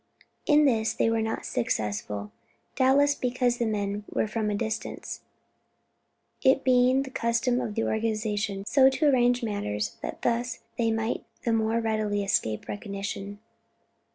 In 0.47 0.65
this 0.65 0.93
they 0.93 1.11
were 1.11 1.21
not 1.21 1.45
successful; 1.45 2.31
doubtless 2.75 3.13
because 3.13 3.57
the 3.59 3.67
men 3.67 4.03
were 4.11 4.27
from 4.27 4.49
a 4.49 4.55
distance, 4.55 5.21
it 6.41 6.63
being 6.63 7.03
the 7.03 7.11
custom 7.11 7.57
for 7.59 7.69
the 7.71 7.83
organization 7.83 8.65
so 8.65 8.89
to 8.89 9.05
arrange 9.09 9.43
matters 9.43 9.97
that 10.01 10.23
thus 10.23 10.61
they 10.79 10.89
might 10.89 11.23
the 11.43 11.53
more 11.53 11.79
readily 11.79 12.23
escape 12.23 12.67
recognition. 12.67 13.37